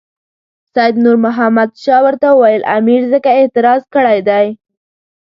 [0.73, 4.45] سید نور محمد شاه ورته وویل امیر ځکه اعتراض کړی دی.